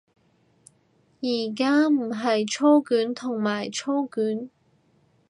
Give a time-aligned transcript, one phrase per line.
[1.21, 4.49] 而唔係操卷同埋操卷